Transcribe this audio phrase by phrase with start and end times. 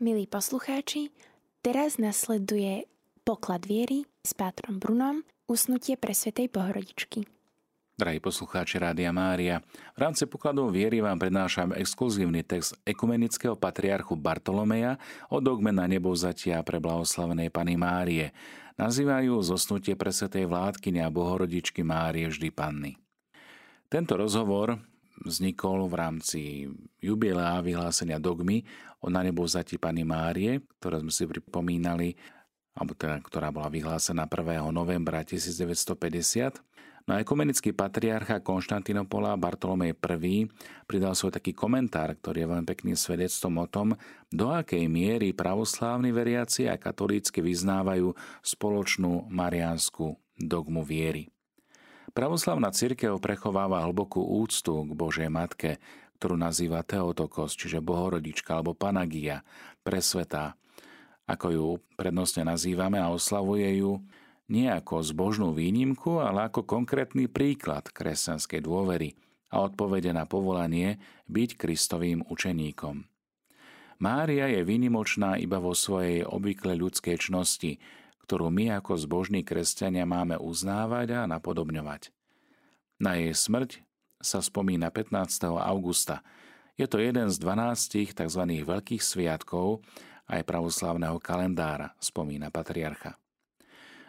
[0.00, 1.12] Milí poslucháči,
[1.60, 2.88] teraz nasleduje
[3.20, 7.28] poklad viery s Pátrom Brunom, usnutie pre Svetej Bohorodičky.
[8.00, 9.60] Drahí poslucháči Rádia Mária,
[9.92, 14.96] v rámci pokladov viery vám prednášam exkluzívny text ekumenického patriarchu Bartolomeja
[15.28, 18.32] o dogme na nebovzatia pre blahoslavenej Pany Márie.
[18.80, 22.96] Nazývajú zosnutie pre Svetej vládkyne a Bohorodičky Márie vždy Panny.
[23.92, 24.80] Tento rozhovor
[25.24, 26.40] vznikol v rámci
[27.00, 28.64] jubilea vyhlásenia dogmy
[29.00, 32.16] o nebo zati Pany Márie, ktoré sme si pripomínali,
[32.76, 34.68] alebo teda, ktorá bola vyhlásená 1.
[34.72, 36.60] novembra 1950.
[37.08, 40.46] No a ekumenický patriarcha Konštantinopola Bartolomej I
[40.84, 43.96] pridal svoj taký komentár, ktorý je veľmi pekným svedectvom o tom,
[44.28, 48.12] do akej miery pravoslávni veriaci a katolícky vyznávajú
[48.44, 51.32] spoločnú mariánsku dogmu viery.
[52.10, 55.78] Pravoslavná církev prechováva hlbokú úctu k Božej Matke,
[56.18, 59.46] ktorú nazýva Teotokos, čiže Bohorodička alebo Panagia,
[59.86, 60.58] presvetá,
[61.30, 64.02] ako ju prednostne nazývame a oslavuje ju
[64.50, 69.14] nie ako zbožnú výnimku, ale ako konkrétny príklad kresťanskej dôvery
[69.54, 70.98] a odpovede na povolanie
[71.30, 73.06] byť Kristovým učeníkom.
[74.02, 77.78] Mária je výnimočná iba vo svojej obvykle ľudskej čnosti,
[78.30, 82.14] ktorú my ako zbožní kresťania máme uznávať a napodobňovať.
[83.02, 83.82] Na jej smrť
[84.22, 85.50] sa spomína 15.
[85.58, 86.22] augusta.
[86.78, 88.42] Je to jeden z 12 tzv.
[88.62, 89.82] veľkých sviatkov
[90.30, 93.18] aj pravoslávneho kalendára, spomína patriarcha.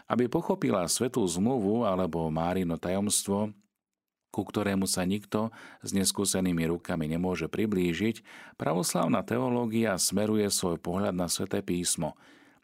[0.06, 3.50] Aby pochopila svetú zmluvu alebo Márino tajomstvo,
[4.30, 5.50] ku ktorému sa nikto
[5.82, 8.22] s neskúsenými rukami nemôže priblížiť,
[8.54, 12.14] pravoslávna teológia smeruje svoj pohľad na sveté písmo–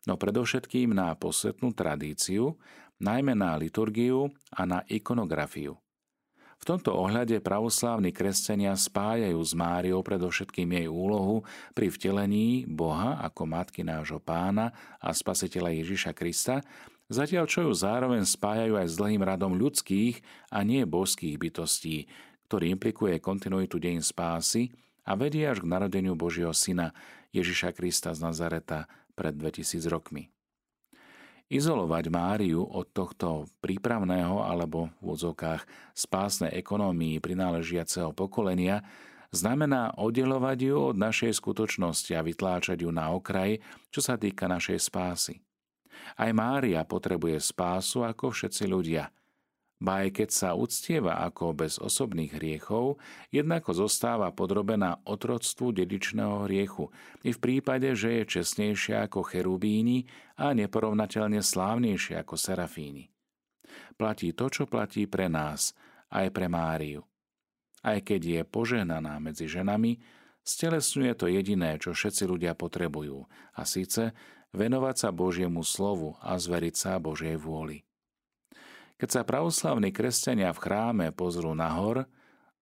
[0.08, 2.56] no predovšetkým na posvetnú tradíciu,
[3.04, 5.76] najmä na liturgiu a na ikonografiu.
[6.58, 11.46] V tomto ohľade pravoslávni kresťania spájajú s Máriou predovšetkým jej úlohu
[11.78, 16.66] pri vtelení Boha ako matky nášho pána a spasiteľa Ježiša Krista,
[17.14, 20.18] zatiaľ čo ju zároveň spájajú aj s dlhým radom ľudských
[20.50, 22.10] a nie božských bytostí,
[22.50, 24.74] ktorý implikuje kontinuitu deň spásy
[25.06, 26.90] a vedie až k narodeniu Božieho Syna
[27.38, 30.30] Ježiša Krista z Nazareta pred 2000 rokmi.
[31.50, 35.66] Izolovať Máriu od tohto prípravného alebo v úzokách
[35.98, 38.86] spásnej ekonómii prináležiaceho pokolenia
[39.34, 43.58] znamená oddelovať ju od našej skutočnosti a vytláčať ju na okraj,
[43.90, 45.40] čo sa týka našej spásy.
[46.20, 49.10] Aj Mária potrebuje spásu ako všetci ľudia–
[49.78, 52.98] ba aj keď sa uctieva ako bez osobných hriechov,
[53.30, 56.90] jednako zostáva podrobená otroctvu dedičného hriechu,
[57.22, 63.14] i v prípade, že je čestnejšia ako cherubíni a neporovnateľne slávnejšia ako serafíni.
[63.98, 65.78] Platí to, čo platí pre nás,
[66.10, 67.06] aj pre Máriu.
[67.86, 70.02] Aj keď je požehnaná medzi ženami,
[70.42, 74.18] stelesňuje to jediné, čo všetci ľudia potrebujú, a síce
[74.58, 77.87] venovať sa Božiemu slovu a zveriť sa Božej vôli.
[78.98, 82.10] Keď sa pravoslavní kresťania v chráme pozrú nahor,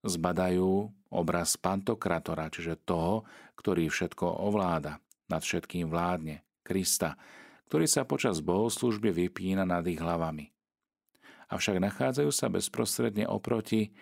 [0.03, 3.23] zbadajú obraz Pantokratora, čiže toho,
[3.56, 5.00] ktorý všetko ovláda,
[5.31, 7.16] nad všetkým vládne, Krista,
[7.72, 10.51] ktorý sa počas bohoslúžby vypína nad ich hlavami.
[11.56, 13.96] Avšak nachádzajú sa bezprostredne oproti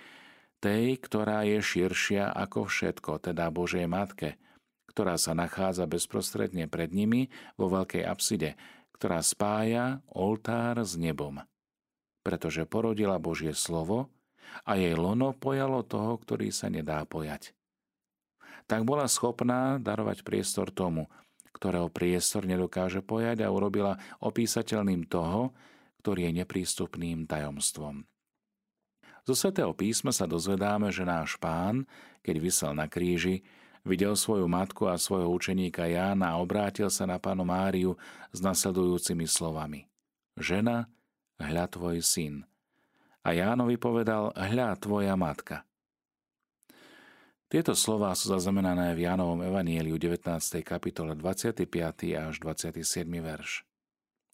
[0.57, 4.41] tej, ktorá je širšia ako všetko, teda Božej Matke,
[4.89, 7.29] ktorá sa nachádza bezprostredne pred nimi
[7.61, 8.57] vo veľkej apside,
[8.97, 11.45] ktorá spája oltár s nebom
[12.23, 14.09] pretože porodila Božie slovo
[14.63, 17.51] a jej lono pojalo toho, ktorý sa nedá pojať.
[18.65, 21.11] Tak bola schopná darovať priestor tomu,
[21.51, 25.51] ktorého priestor nedokáže pojať a urobila opísateľným toho,
[26.03, 28.07] ktorý je neprístupným tajomstvom.
[29.23, 31.87] Zo svätého písma sa dozvedáme, že náš pán,
[32.19, 33.47] keď vysel na kríži,
[33.87, 37.95] videl svoju matku a svojho učeníka Jána a obrátil sa na pánu Máriu
[38.35, 39.87] s nasledujúcimi slovami.
[40.35, 40.91] Žena,
[41.39, 42.43] hľa tvoj syn.
[43.23, 45.63] A Jánovi povedal, hľa tvoja matka.
[47.47, 50.25] Tieto slová sú zaznamenané v Jánovom evanieliu 19.
[50.65, 51.69] kapitole 25.
[52.17, 53.05] až 27.
[53.05, 53.61] verš.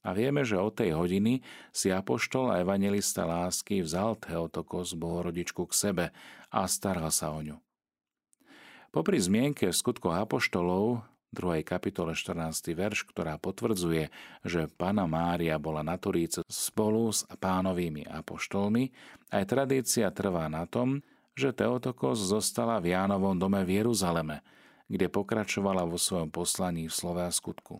[0.07, 1.43] A vieme, že od tej hodiny
[1.75, 6.05] si apoštol a evangelista lásky vzal Teotokos bohorodičku k sebe
[6.47, 7.59] a staral sa o ňu.
[8.95, 11.61] Popri zmienke v skutkoch apoštolov 2.
[11.61, 12.73] kapitole 14.
[12.73, 14.09] verš, ktorá potvrdzuje,
[14.41, 18.89] že Pána Mária bola na Turíce spolu s pánovými apoštolmi,
[19.29, 21.05] aj tradícia trvá na tom,
[21.37, 24.41] že Teotokos zostala v Jánovom dome v Jeruzaleme,
[24.89, 27.79] kde pokračovala vo svojom poslaní v slove a skutku.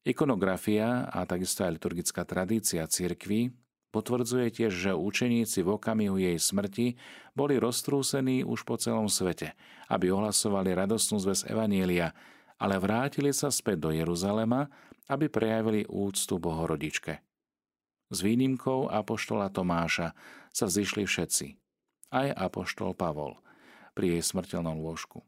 [0.00, 3.52] Ikonografia a takisto aj liturgická tradícia cirkvy
[3.90, 6.94] Potvrdzuje tiež, že učeníci v okamihu jej smrti
[7.34, 9.58] boli roztrúsení už po celom svete,
[9.90, 12.14] aby ohlasovali radostnú zväz Evanielia
[12.60, 14.68] ale vrátili sa späť do Jeruzalema,
[15.08, 17.24] aby prejavili úctu Bohorodičke.
[18.12, 20.12] S výnimkou apoštola Tomáša
[20.52, 21.56] sa zišli všetci,
[22.12, 23.40] aj apoštol Pavol,
[23.96, 25.24] pri jej smrteľnom lôžku.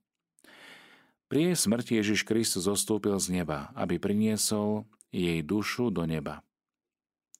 [1.32, 6.44] Pri jej smrti Ježiš Kristus zostúpil z neba, aby priniesol jej dušu do neba.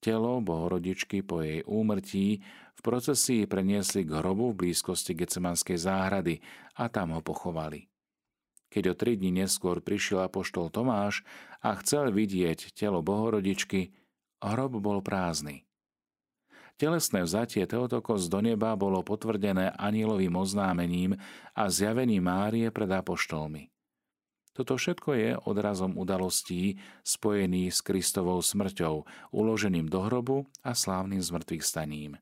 [0.03, 2.43] Telo Bohorodičky po jej úmrtí
[2.75, 6.43] v procesii preniesli k hrobu v blízkosti Gecemanskej záhrady
[6.75, 7.87] a tam ho pochovali.
[8.67, 11.23] Keď o tri dní neskôr prišiel apoštol Tomáš
[11.63, 13.95] a chcel vidieť telo Bohorodičky,
[14.43, 15.65] hrob bol prázdny.
[16.81, 21.15] Telesné vzatie Teotokos do neba bolo potvrdené anielovým oznámením
[21.55, 23.72] a zjavením Márie pred apoštolmi.
[24.53, 31.65] Toto všetko je odrazom udalostí spojených s Kristovou smrťou, uloženým do hrobu a slávnym zmrtvých
[31.65, 32.21] staním.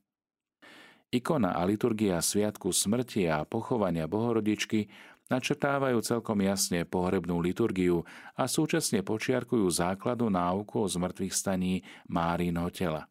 [1.11, 4.87] Ikona a liturgia Sviatku smrti a pochovania Bohorodičky
[5.27, 8.06] načrtávajú celkom jasne pohrebnú liturgiu
[8.38, 13.11] a súčasne počiarkujú základu náuku o zmrtvých staní Márínho tela.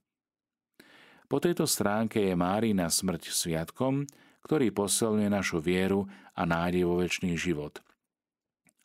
[1.27, 4.07] Po tejto stránke je Márina smrť sviatkom,
[4.47, 6.07] ktorý posilňuje našu vieru
[6.39, 7.83] a nádej vo väčší život–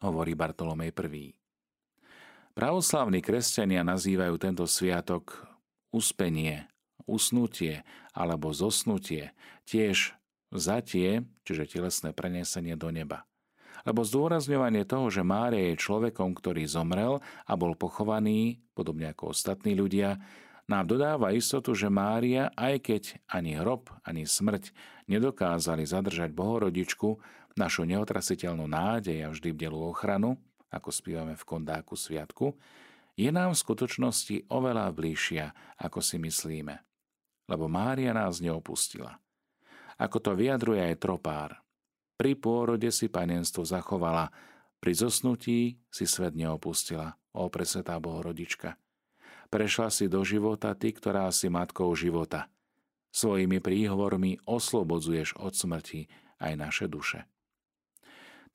[0.05, 1.33] hovorí Bartolomej I.
[2.55, 5.49] Pravoslavní kresťania nazývajú tento sviatok
[5.91, 6.71] uspenie,
[7.09, 7.83] usnutie
[8.15, 9.35] alebo zosnutie,
[9.67, 10.15] tiež
[10.55, 13.27] zatie, čiže telesné prenesenie do neba.
[13.85, 19.77] Lebo zdôrazňovanie toho, že Mária je človekom, ktorý zomrel a bol pochovaný, podobne ako ostatní
[19.77, 20.23] ľudia,
[20.65, 24.73] nám dodáva istotu, že Mária, aj keď ani hrob, ani smrť
[25.05, 27.21] nedokázali zadržať Bohorodičku,
[27.55, 30.39] našu neotrasiteľnú nádej a vždy bdelú ochranu,
[30.71, 32.59] ako spívame v kondáku sviatku,
[33.15, 36.83] je nám v skutočnosti oveľa bližšia, ako si myslíme.
[37.47, 39.23] Lebo Mária nás neopustila.
[39.95, 41.63] Ako to vyjadruje aj tropár.
[42.19, 44.35] Pri pôrode si panenstvo zachovala,
[44.83, 48.79] pri zosnutí si svet neopustila, o presvetá Bohorodička.
[49.51, 52.51] Prešla si do života ty, ktorá si matkou života.
[53.15, 56.11] Svojimi príhovormi oslobodzuješ od smrti
[56.43, 57.27] aj naše duše.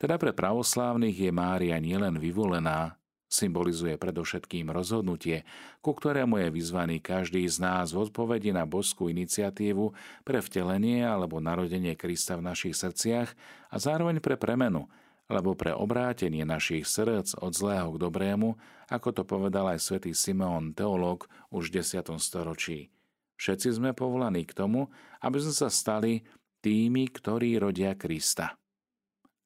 [0.00, 2.96] Teda pre pravoslávnych je Mária nielen vyvolená,
[3.28, 5.44] symbolizuje predovšetkým rozhodnutie,
[5.84, 9.92] ku ktorému je vyzvaný každý z nás v odpovedi na božskú iniciatívu
[10.24, 13.28] pre vtelenie alebo narodenie Krista v našich srdciach
[13.70, 14.88] a zároveň pre premenu,
[15.30, 18.58] alebo pre obrátenie našich srdc od zlého k dobrému,
[18.90, 22.18] ako to povedal aj svätý Simeon, teológ už v 10.
[22.18, 22.90] storočí.
[23.38, 24.90] Všetci sme povolaní k tomu,
[25.22, 26.26] aby sme sa stali
[26.64, 28.58] tými, ktorí rodia Krista.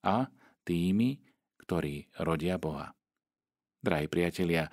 [0.01, 0.25] A
[0.65, 1.21] tými,
[1.65, 2.97] ktorí rodia Boha.
[3.85, 4.73] Drahí priatelia,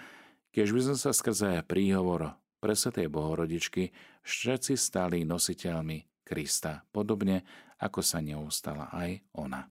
[0.52, 3.92] keď by sme sa skrze príhovor presvetej Bohorodičky
[4.24, 7.44] všetci stali nositeľmi Krista, podobne
[7.80, 9.68] ako sa neustala aj ona.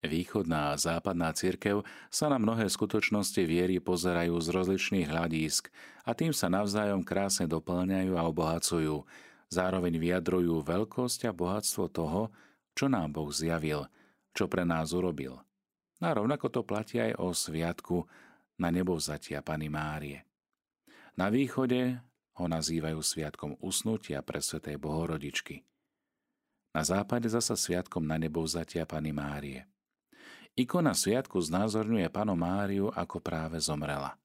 [0.00, 5.72] Východná a západná cirkev sa na mnohé skutočnosti viery pozerajú z rozličných hľadísk
[6.06, 9.02] a tým sa navzájom krásne doplňajú a obohacujú.
[9.50, 12.30] Zároveň vyjadrujú veľkosť a bohatstvo toho,
[12.76, 13.88] čo nám Boh zjavil–
[14.36, 15.40] čo pre nás urobil.
[16.04, 18.04] A rovnako to platí aj o sviatku
[18.60, 20.28] na nebovzatia Pany Márie.
[21.16, 21.96] Na východe
[22.36, 25.64] ho nazývajú sviatkom usnutia pre Svetej Bohorodičky.
[26.76, 29.64] Na západe zasa sviatkom na nebovzatia Pany Márie.
[30.52, 34.20] Ikona sviatku znázorňuje Panu Máriu ako práve zomrela.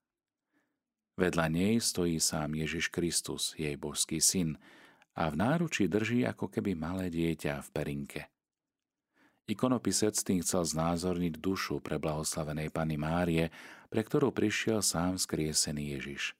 [1.15, 4.59] Vedľa nej stojí sám Ježiš Kristus, jej božský syn,
[5.15, 8.21] a v náručí drží ako keby malé dieťa v perinke.
[9.49, 13.49] Ikonopisec tým chcel znázorniť dušu pre blahoslavenej Pany Márie,
[13.89, 16.37] pre ktorú prišiel sám skriesený Ježiš.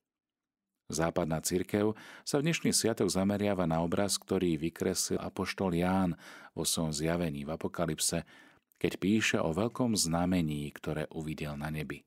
[0.92, 1.96] Západná cirkev
[2.28, 6.20] sa v dnešný sviatok zameriava na obraz, ktorý vykreslil apoštol Ján
[6.52, 8.28] vo svojom zjavení v Apokalypse,
[8.76, 12.04] keď píše o veľkom znamení, ktoré uvidel na nebi.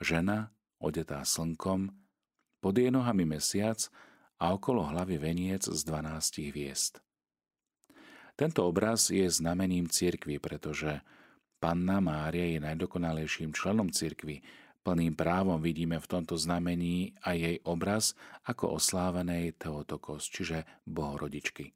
[0.00, 1.92] Žena, odetá slnkom,
[2.64, 3.90] pod jej nohami mesiac
[4.40, 7.04] a okolo hlavy veniec z dvanástich hviezd.
[8.32, 11.04] Tento obraz je znamením cirkvy, pretože
[11.62, 14.42] Panna Mária je najdokonalejším členom cirkvy.
[14.82, 21.70] Plným právom vidíme v tomto znamení aj jej obraz ako oslávenej Teotokos, čiže Bohorodičky.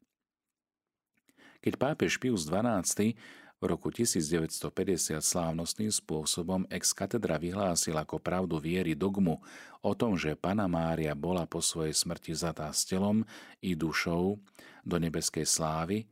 [1.63, 3.15] Keď pápež Pius XII
[3.57, 9.39] v roku 1950 slávnostným spôsobom ex katedra vyhlásil ako pravdu viery dogmu
[9.87, 13.23] o tom, že Pana Mária bola po svojej smrti zatá s telom
[13.63, 14.37] i dušou
[14.83, 16.05] do nebeskej slávy,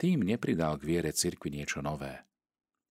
[0.00, 2.24] tým nepridal k viere cirkvi niečo nové.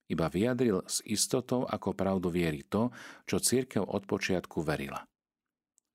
[0.10, 2.94] Iba vyjadril s istotou ako pravdu viery to,
[3.26, 5.06] čo církev od počiatku verila.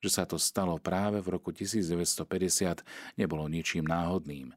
[0.02, 2.82] Že sa to stalo práve v roku 1950
[3.18, 4.54] nebolo ničím náhodným.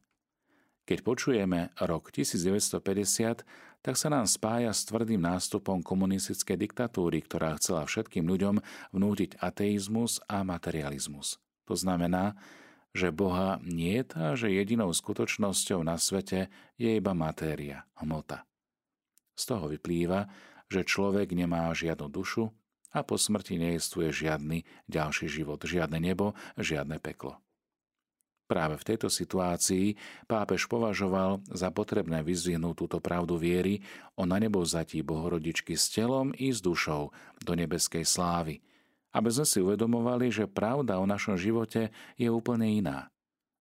[0.87, 3.43] Keď počujeme rok 1950,
[3.83, 8.63] tak sa nám spája s tvrdým nástupom komunistickej diktatúry, ktorá chcela všetkým ľuďom
[8.95, 11.37] vnútiť ateizmus a materializmus.
[11.67, 12.39] To znamená,
[12.95, 18.47] že Boha nie je a že jedinou skutočnosťou na svete je iba matéria, hmota.
[19.37, 20.27] Z toho vyplýva,
[20.67, 22.49] že človek nemá žiadnu dušu
[22.91, 27.37] a po smrti neestuje žiadny ďalší život, žiadne nebo, žiadne peklo.
[28.47, 33.83] Práve v tejto situácii pápež považoval za potrebné vyzvihnúť túto pravdu viery
[34.15, 37.11] o na nebo zatí Bohorodičky s telom i s dušou
[37.43, 38.63] do nebeskej slávy,
[39.17, 41.89] aby sme si uvedomovali, že pravda o našom živote
[42.21, 43.09] je úplne iná.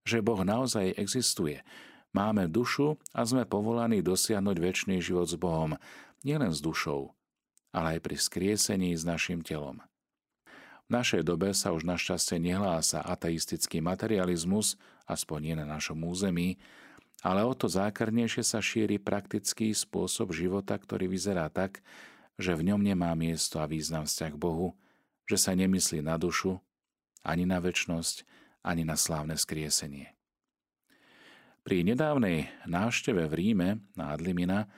[0.04, 1.64] Že Boh naozaj existuje.
[2.12, 5.80] Máme dušu a sme povolaní dosiahnuť väčší život s Bohom,
[6.20, 7.16] nielen s dušou,
[7.72, 9.80] ale aj pri skriesení s našim telom.
[10.86, 16.62] V našej dobe sa už našťastie nehlása ateistický materializmus, aspoň nie na našom území,
[17.26, 21.82] ale o to zákarnejšie sa šíri praktický spôsob života, ktorý vyzerá tak,
[22.38, 24.78] že v ňom nemá miesto a význam vzťah Bohu,
[25.26, 26.62] že sa nemyslí na dušu,
[27.26, 28.22] ani na väčnosť,
[28.62, 30.14] ani na slávne skriesenie.
[31.66, 33.68] Pri nedávnej návšteve v Ríme
[33.98, 34.70] na Adlimina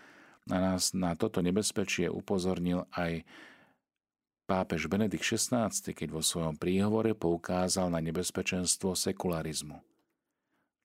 [0.49, 3.29] na nás na toto nebezpečie upozornil aj
[4.49, 9.77] Pápež Benedikt XVI, keď vo svojom príhovore poukázal na nebezpečenstvo sekularizmu.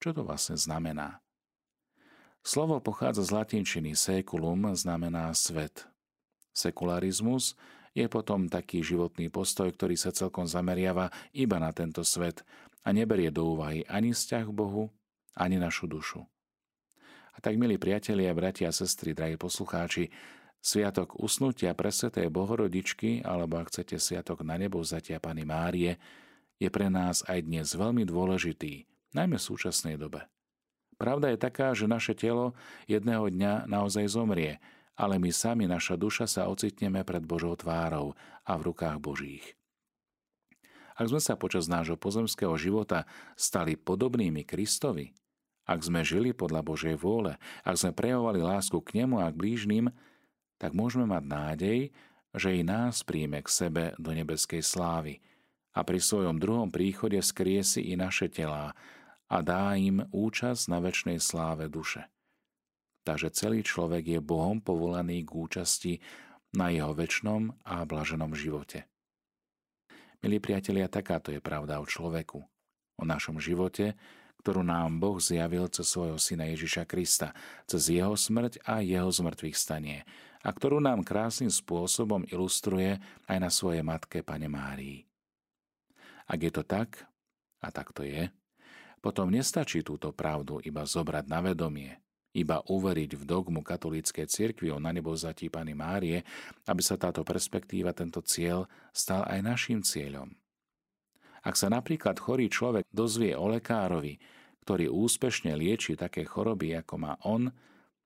[0.04, 1.24] Čo to vlastne znamená?
[2.44, 5.88] Slovo pochádza z latinčiny seculum, znamená svet.
[6.52, 7.56] Sekularizmus
[7.94, 12.42] je potom taký životný postoj, ktorý sa celkom zameriava iba na tento svet
[12.82, 14.90] a neberie do úvahy ani vzťah k Bohu,
[15.38, 16.26] ani našu dušu.
[17.34, 20.14] A tak, milí priatelia, bratia a sestry, drahí poslucháči,
[20.64, 26.00] Sviatok usnutia presvetej Bohorodičky, alebo ak chcete Sviatok na nebo vzatia Pany Márie,
[26.56, 30.24] je pre nás aj dnes veľmi dôležitý, najmä v súčasnej dobe.
[30.96, 32.56] Pravda je taká, že naše telo
[32.88, 38.14] jedného dňa naozaj zomrie, ale my sami, naša duša sa ocitneme pred Božou tvárou
[38.46, 39.46] a v rukách Božích.
[40.94, 45.10] Ak sme sa počas nášho pozemského života stali podobnými Kristovi,
[45.66, 49.90] ak sme žili podľa Božej vôle, ak sme prejavovali lásku k Nemu a k blížnym,
[50.62, 51.80] tak môžeme mať nádej,
[52.34, 55.24] že i nás príjme k sebe do nebeskej slávy
[55.74, 58.78] a pri svojom druhom príchode skriesi i naše telá
[59.26, 62.13] a dá im účasť na väčšnej sláve duše.
[63.04, 65.94] Takže celý človek je Bohom povolaný k účasti
[66.56, 68.88] na jeho väčšnom a blaženom živote.
[70.24, 72.40] Milí priatelia, takáto je pravda o človeku,
[72.96, 74.00] o našom živote,
[74.40, 77.36] ktorú nám Boh zjavil cez svojho syna Ježiša Krista,
[77.68, 80.08] cez jeho smrť a jeho zmrtvých stanie,
[80.44, 85.08] a ktorú nám krásnym spôsobom ilustruje aj na svojej matke Pane Márii.
[86.28, 87.04] Ak je to tak,
[87.64, 88.32] a tak to je,
[89.04, 92.00] potom nestačí túto pravdu iba zobrať na vedomie,
[92.34, 96.26] iba uveriť v dogmu katolíckej cirkvi o na nebo zatí Pany Márie,
[96.66, 100.34] aby sa táto perspektíva, tento cieľ stal aj našim cieľom.
[101.46, 104.18] Ak sa napríklad chorý človek dozvie o lekárovi,
[104.64, 107.52] ktorý úspešne lieči také choroby, ako má on,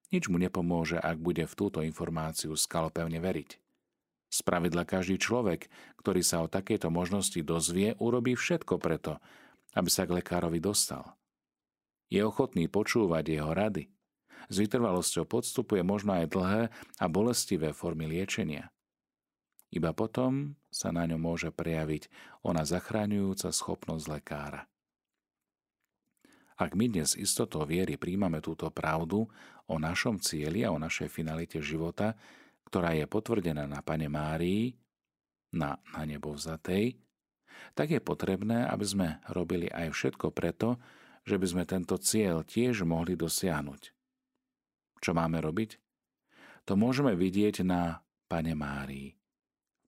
[0.10, 3.62] nič mu nepomôže, ak bude v túto informáciu skalopevne veriť.
[4.27, 5.72] Spravidla každý človek,
[6.03, 9.24] ktorý sa o takejto možnosti dozvie, urobí všetko preto,
[9.77, 11.15] aby sa k lekárovi dostal.
[12.12, 13.88] Je ochotný počúvať jeho rady.
[14.48, 16.63] S vytrvalosťou podstupuje možno aj dlhé
[17.00, 18.72] a bolestivé formy liečenia.
[19.68, 22.08] Iba potom sa na ňom môže prejaviť
[22.48, 24.63] ona zachráňujúca schopnosť lekára.
[26.58, 29.30] Ak my dnes istotou viery príjmame túto pravdu
[29.68, 32.18] o našom cieli a o našej finalite života,
[32.66, 34.74] ktorá je potvrdená na Pane Márii,
[35.54, 36.98] na, na nebo vzatej,
[37.75, 40.80] tak je potrebné, aby sme robili aj všetko preto,
[41.27, 43.97] že by sme tento cieľ tiež mohli dosiahnuť.
[45.01, 45.77] Čo máme robiť?
[46.68, 49.16] To môžeme vidieť na Pane Márii.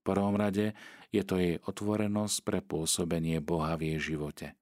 [0.02, 0.72] prvom rade
[1.12, 4.56] je to jej otvorenosť pre pôsobenie Boha v jej živote.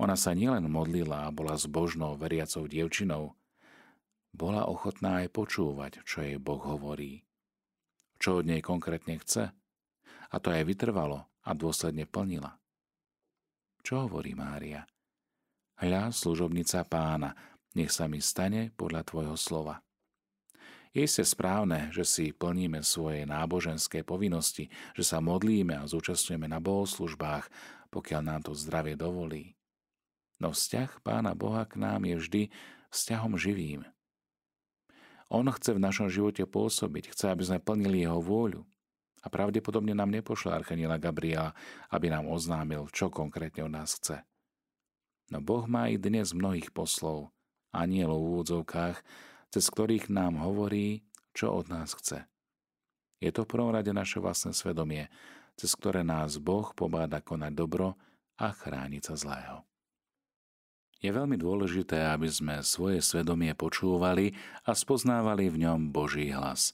[0.00, 3.38] Ona sa nielen modlila a bola zbožnou veriacou dievčinou,
[4.32, 7.20] bola ochotná aj počúvať, čo jej Boh hovorí.
[8.16, 9.52] Čo od nej konkrétne chce.
[10.32, 12.56] A to aj vytrvalo a dôsledne plnila.
[13.84, 14.88] Čo hovorí Mária?
[15.76, 17.36] Hľa, služobnica pána,
[17.78, 19.84] nech sa mi stane podľa tvojho slova.
[20.92, 26.60] Je ste správne, že si plníme svoje náboženské povinnosti, že sa modlíme a zúčastňujeme na
[26.60, 27.48] bohoslužbách,
[27.88, 29.56] pokiaľ nám to zdravie dovolí.
[30.36, 32.42] No vzťah Pána Boha k nám je vždy
[32.92, 33.88] vzťahom živým.
[35.32, 38.68] On chce v našom živote pôsobiť, chce, aby sme plnili jeho vôľu.
[39.24, 41.56] A pravdepodobne nám nepošle Archaniela Gabriela,
[41.88, 44.20] aby nám oznámil, čo konkrétne od nás chce.
[45.32, 47.32] No Boh má i dnes mnohých poslov,
[47.72, 48.96] anielov v úvodzovkách,
[49.52, 52.28] cez ktorých nám hovorí, čo od nás chce.
[53.20, 55.08] Je to v prvom rade naše vlastné svedomie,
[55.56, 57.96] cez ktoré nás Boh pobáda konať dobro
[58.40, 59.56] a chrániť sa zlého.
[61.02, 66.70] Je veľmi dôležité, aby sme svoje svedomie počúvali a spoznávali v ňom Boží hlas.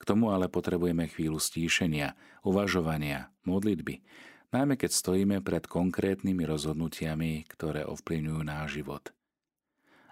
[0.00, 4.02] K tomu ale potrebujeme chvíľu stíšenia, uvažovania, modlitby,
[4.50, 9.14] najmä keď stojíme pred konkrétnymi rozhodnutiami, ktoré ovplyvňujú náš život.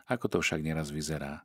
[0.09, 1.45] Ako to však neraz vyzerá?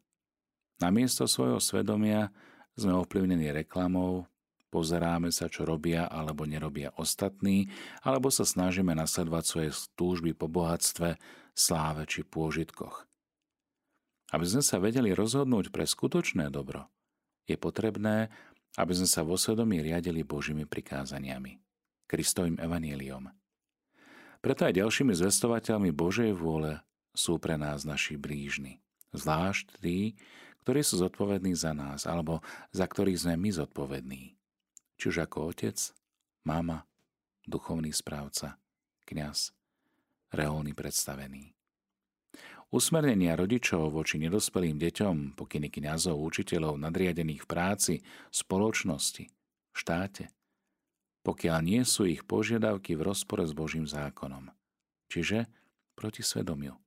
[0.79, 2.31] Namiesto svojho svedomia
[2.73, 4.25] sme ovplyvnení reklamou,
[4.73, 7.69] pozeráme sa, čo robia alebo nerobia ostatní,
[8.01, 11.21] alebo sa snažíme nasledovať svoje túžby po bohatstve,
[11.53, 13.05] sláve či pôžitkoch.
[14.33, 16.89] Aby sme sa vedeli rozhodnúť pre skutočné dobro,
[17.45, 18.33] je potrebné,
[18.81, 21.61] aby sme sa vo svedomí riadili Božími prikázaniami,
[22.09, 23.29] Kristovým evaníliom.
[24.41, 26.81] Preto aj ďalšími zvestovateľmi Božej vôle
[27.13, 28.81] sú pre nás naši blížni,
[29.13, 30.17] zvlášť tí,
[30.65, 32.41] ktorí sú zodpovední za nás alebo
[32.73, 34.23] za ktorých sme my zodpovední.
[34.97, 35.77] Či už ako otec,
[36.45, 36.85] mama,
[37.45, 38.57] duchovný správca,
[39.05, 39.53] kňaz,
[40.33, 41.53] reholný predstavený.
[42.73, 47.93] Usmernenia rodičov voči nedospelým deťom, pokyny kňazov, učiteľov, nadriadených v práci,
[48.33, 49.29] spoločnosti,
[49.77, 50.33] štáte,
[51.21, 54.49] pokiaľ nie sú ich požiadavky v rozpore s Božím zákonom,
[55.05, 55.45] čiže
[55.93, 56.82] proti svedomiu.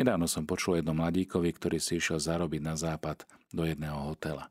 [0.00, 4.48] Nedávno som počul jednom mladíkovi, ktorý si išiel zarobiť na západ do jedného hotela.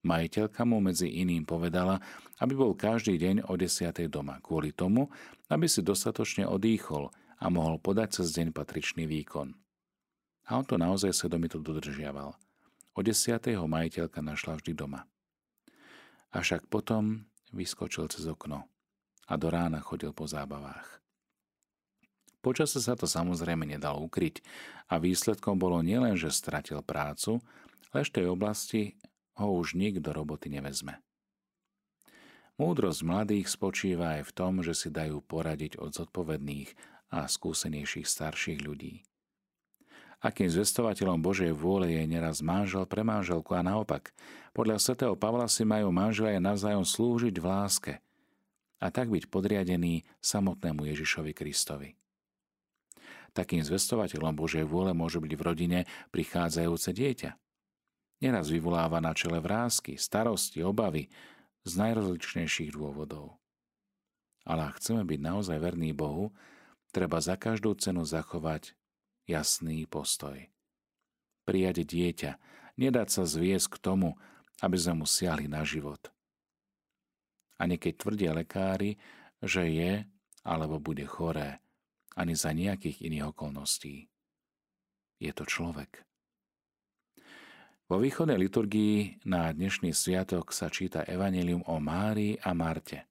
[0.00, 2.00] Majiteľka mu medzi iným povedala,
[2.40, 3.92] aby bol každý deň o 10.
[4.08, 5.12] doma, kvôli tomu,
[5.52, 9.52] aby si dostatočne odýchol a mohol podať cez deň patričný výkon.
[10.48, 12.32] A on to naozaj svedomito dodržiaval.
[12.96, 13.44] O 10.
[13.52, 15.04] ho majiteľka našla vždy doma.
[16.32, 18.64] Avšak potom vyskočil cez okno
[19.28, 21.01] a do rána chodil po zábavách.
[22.42, 24.42] Počase sa to samozrejme nedalo ukryť
[24.90, 27.38] a výsledkom bolo nielen, že stratil prácu,
[27.94, 28.98] ale v tej oblasti
[29.38, 30.98] ho už nik do roboty nevezme.
[32.58, 36.74] Múdrosť mladých spočíva aj v tom, že si dajú poradiť od zodpovedných
[37.14, 39.06] a skúsenejších starších ľudí.
[40.22, 44.14] Akým zvestovateľom Božej vôle je neraz manžel pre manželku a naopak.
[44.54, 47.92] Podľa svätého Pavla si majú manželia navzájom slúžiť v láske
[48.78, 52.01] a tak byť podriadený samotnému Ježišovi Kristovi.
[53.32, 55.80] Takým zvestovateľom Božej vôle môže byť v rodine
[56.12, 57.30] prichádzajúce dieťa.
[58.20, 61.08] Neraz vyvoláva na čele vrázky, starosti, obavy
[61.64, 63.40] z najrozličnejších dôvodov.
[64.44, 66.30] Ale ak chceme byť naozaj verní Bohu,
[66.92, 68.76] treba za každú cenu zachovať
[69.24, 70.50] jasný postoj.
[71.48, 72.32] Prijať dieťa,
[72.78, 74.08] nedať sa zviesť k tomu,
[74.62, 76.12] aby sme mu siahli na život.
[77.58, 78.98] A keď tvrdia lekári,
[79.42, 79.92] že je
[80.42, 81.62] alebo bude choré,
[82.16, 84.08] ani za nejakých iných okolností.
[85.22, 86.02] Je to človek.
[87.92, 93.04] Vo východnej liturgii na dnešný sviatok sa číta evanelium o Márii a Marte.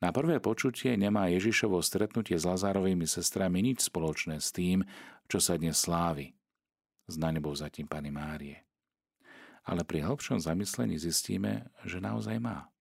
[0.00, 4.82] Na prvé počutie nemá Ježišovo stretnutie s Lazárovými sestrami nič spoločné s tým,
[5.28, 6.32] čo sa dnes slávi.
[7.06, 8.64] Zna nebou zatím Pani Márie.
[9.62, 12.72] Ale pri hĺbšom zamyslení zistíme, že naozaj má.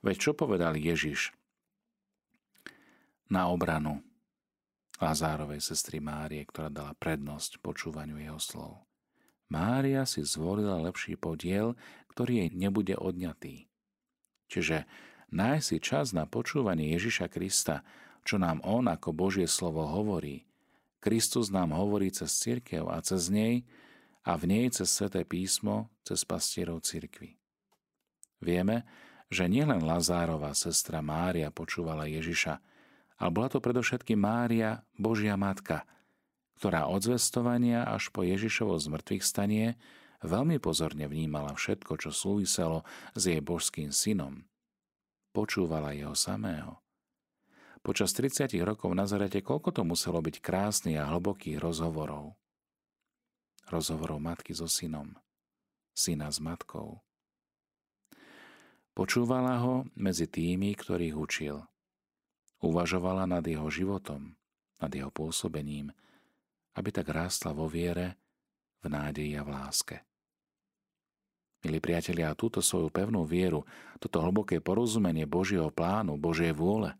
[0.00, 1.30] Veď čo povedal Ježiš
[3.28, 4.04] na obranu
[5.02, 8.86] Lazárovej sestry Márie, ktorá dala prednosť počúvaniu jeho slov.
[9.50, 11.74] Mária si zvolila lepší podiel,
[12.14, 13.66] ktorý jej nebude odňatý.
[14.46, 14.86] Čiže
[15.34, 17.82] nájsť si čas na počúvanie Ježiša Krista,
[18.22, 20.46] čo nám On ako Božie slovo hovorí.
[21.02, 23.66] Kristus nám hovorí cez církev a cez nej
[24.24, 27.36] a v nej cez Sveté písmo, cez pastierov církvy.
[28.40, 28.88] Vieme,
[29.28, 32.56] že nielen Lazárova sestra Mária počúvala Ježiša,
[33.18, 35.86] ale bola to predovšetkým Mária, Božia Matka,
[36.58, 39.78] ktorá od zvestovania až po Ježišovo zmrtvých stanie
[40.24, 42.82] veľmi pozorne vnímala všetko, čo súviselo
[43.14, 44.46] s jej božským synom.
[45.34, 46.78] Počúvala jeho samého.
[47.84, 52.32] Počas 30 rokov na Nazarete koľko to muselo byť krásnych a hlbokých rozhovorov.
[53.68, 55.12] Rozhovorov matky so synom,
[55.92, 57.04] syna s matkou.
[58.94, 61.56] Počúvala ho medzi tými, ktorých učil–
[62.64, 64.32] Uvažovala nad jeho životom,
[64.80, 65.92] nad jeho pôsobením,
[66.72, 68.16] aby tak rástla vo viere,
[68.80, 69.96] v nádeji a v láske.
[71.60, 73.68] Milí priatelia, túto svoju pevnú vieru,
[74.00, 76.96] toto hlboké porozumenie Božieho plánu, Božej vôle,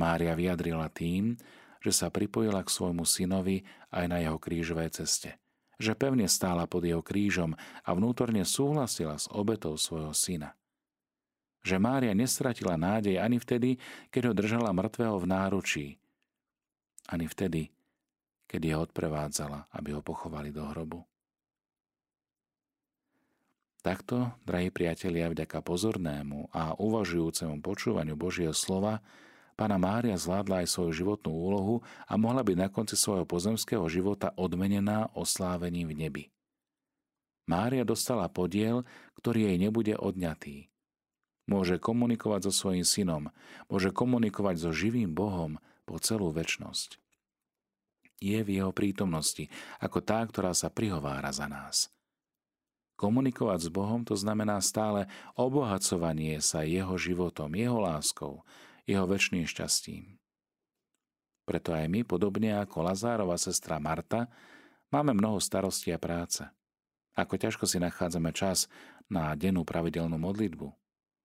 [0.00, 1.36] Mária vyjadrila tým,
[1.84, 5.36] že sa pripojila k svojmu synovi aj na jeho krížovej ceste.
[5.76, 7.52] Že pevne stála pod jeho krížom
[7.84, 10.56] a vnútorne súhlasila s obetou svojho syna
[11.60, 13.76] že Mária nestratila nádej ani vtedy,
[14.08, 15.86] keď ho držala mŕtvého v náručí,
[17.08, 17.68] ani vtedy,
[18.48, 21.04] keď ho odprevádzala, aby ho pochovali do hrobu.
[23.80, 29.00] Takto, drahí priatelia, vďaka pozornému a uvažujúcemu počúvaniu Božieho slova,
[29.60, 34.32] Pána Mária zvládla aj svoju životnú úlohu a mohla byť na konci svojho pozemského života
[34.32, 36.24] odmenená oslávením v nebi.
[37.44, 38.88] Mária dostala podiel,
[39.20, 40.72] ktorý jej nebude odňatý.
[41.50, 43.34] Môže komunikovať so svojím synom,
[43.66, 47.02] môže komunikovať so živým Bohom po celú väčnosť.
[48.22, 49.50] Je v jeho prítomnosti,
[49.82, 51.90] ako tá, ktorá sa prihovára za nás.
[52.94, 58.46] Komunikovať s Bohom to znamená stále obohacovanie sa jeho životom, jeho láskou,
[58.86, 60.20] jeho väčšným šťastím.
[61.48, 64.30] Preto aj my, podobne ako Lazárova sestra Marta,
[64.94, 66.46] máme mnoho starostí a práce.
[67.18, 68.70] Ako ťažko si nachádzame čas
[69.10, 70.79] na dennú pravidelnú modlitbu,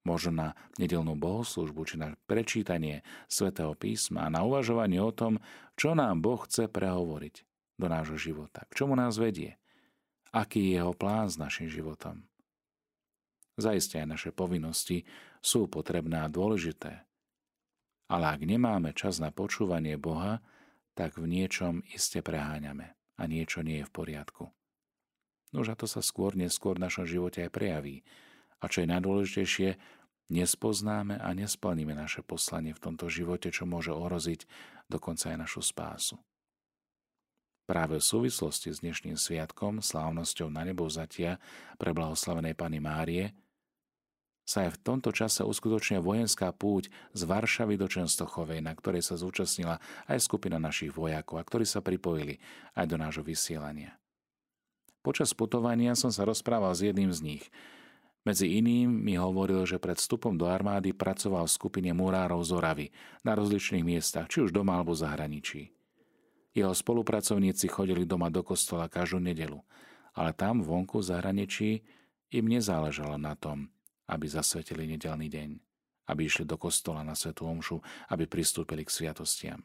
[0.06, 5.42] možno na nedelnú bohoslužbu či na prečítanie svätého písma a na uvažovanie o tom,
[5.76, 7.36] čo nám Boh chce prehovoriť
[7.82, 9.58] do nášho života, k čomu nás vedie,
[10.32, 12.24] aký je jeho plán s našim životom.
[13.58, 15.04] Zajistia aj naše povinnosti
[15.42, 17.04] sú potrebné a dôležité,
[18.06, 20.46] ale ak nemáme čas na počúvanie Boha,
[20.94, 24.44] tak v niečom iste preháňame a niečo nie je v poriadku.
[25.56, 28.04] Nož a to sa skôr neskôr v našom živote aj prejaví.
[28.66, 29.78] A čo je najdôležitejšie,
[30.34, 34.50] nespoznáme a nesplníme naše poslanie v tomto živote, čo môže ohroziť
[34.90, 36.18] dokonca aj našu spásu.
[37.70, 41.38] Práve v súvislosti s dnešným sviatkom, slávnosťou na nebo vzatia
[41.78, 43.38] pre blahoslavenej Pany Márie,
[44.46, 49.18] sa aj v tomto čase uskutočňuje vojenská púť z Varšavy do Čenstochovej, na ktorej sa
[49.18, 52.38] zúčastnila aj skupina našich vojakov, a ktorí sa pripojili
[52.78, 53.98] aj do nášho vysielania.
[55.02, 57.46] Počas putovania som sa rozprával s jedným z nich.
[58.26, 62.88] Medzi iným mi hovoril, že pred vstupom do armády pracoval v skupine murárov z Oravy
[63.22, 65.70] na rozličných miestach, či už doma alebo zahraničí.
[66.58, 69.62] Jeho spolupracovníci chodili doma do kostola každú nedelu,
[70.18, 71.70] ale tam vonku v zahraničí
[72.34, 73.70] im nezáležalo na tom,
[74.10, 75.50] aby zasvetili nedelný deň,
[76.10, 77.78] aby išli do kostola na svetú omšu,
[78.10, 79.62] aby pristúpili k sviatostiam.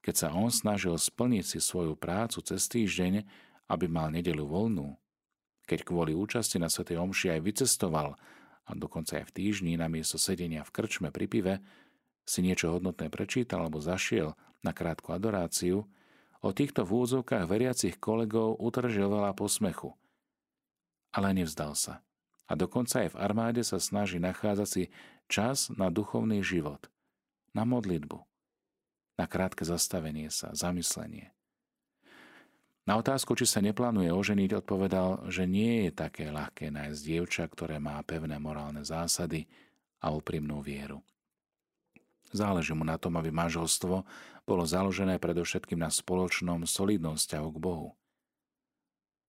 [0.00, 3.28] Keď sa on snažil splniť si svoju prácu cez týždeň,
[3.68, 4.96] aby mal nedelu voľnú,
[5.68, 8.16] keď kvôli účasti na svetej omši aj vycestoval
[8.64, 11.54] a dokonca aj v týždni namiesto sedenia v krčme pri pive
[12.24, 14.32] si niečo hodnotné prečítal alebo zašiel
[14.64, 15.84] na krátku adoráciu,
[16.40, 19.92] o týchto v úzovkách veriacich kolegov utržil veľa posmechu.
[21.12, 22.04] Ale nevzdal sa
[22.48, 24.82] a dokonca aj v armáde sa snaží nachádzať si
[25.28, 26.88] čas na duchovný život,
[27.52, 28.18] na modlitbu,
[29.20, 31.37] na krátke zastavenie sa, zamyslenie.
[32.88, 37.76] Na otázku, či sa neplánuje oženiť, odpovedal, že nie je také ľahké nájsť dievča, ktoré
[37.76, 39.44] má pevné morálne zásady
[40.00, 41.04] a úprimnú vieru.
[42.32, 44.08] Záleží mu na tom, aby manželstvo
[44.48, 47.92] bolo založené predovšetkým na spoločnom solidnom vzťahu k Bohu–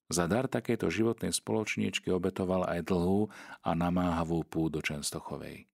[0.10, 3.30] za dar takejto životnej spoločníčky obetoval aj dlhú
[3.62, 5.70] a namáhavú púd do Čenstochovej.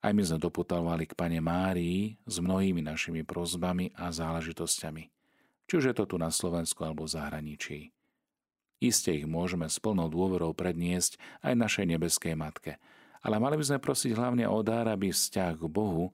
[0.00, 5.02] Aj my sme doputovali k pane Márii s mnohými našimi prozbami a záležitosťami,
[5.70, 7.78] či už je to tu na Slovensku alebo v zahraničí.
[8.82, 11.14] Isté ich môžeme s plnou dôverou predniesť
[11.46, 12.82] aj našej nebeskej matke,
[13.22, 16.10] ale mali by sme prosiť hlavne o dar, aby vzťah k Bohu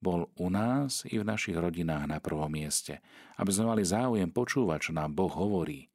[0.00, 3.04] bol u nás i v našich rodinách na prvom mieste,
[3.36, 5.84] aby sme mali záujem počúvať, čo nám Boh hovorí–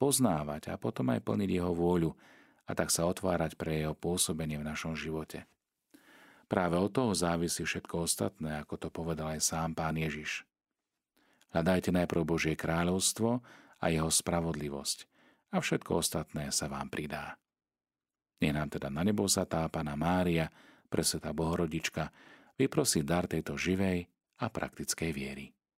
[0.00, 2.16] poznávať a potom aj plniť jeho vôľu
[2.64, 5.44] a tak sa otvárať pre jeho pôsobenie v našom živote.
[6.48, 10.49] Práve od toho závisí všetko ostatné, ako to povedal aj sám pán Ježiš.
[11.50, 13.42] Hľadajte najprv Božie kráľovstvo
[13.80, 15.10] a jeho spravodlivosť
[15.50, 17.34] a všetko ostatné sa vám pridá.
[18.40, 20.48] Nech nám teda na nebo zatá Pána Mária,
[20.88, 22.08] presvetá Bohorodička,
[22.56, 24.06] vyprosí dar tejto živej
[24.40, 25.52] a praktickej viery.